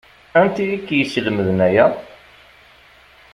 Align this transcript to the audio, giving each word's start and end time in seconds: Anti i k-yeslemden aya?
Anti 0.39 0.63
i 0.75 0.77
k-yeslemden 0.87 1.59
aya? 1.67 1.85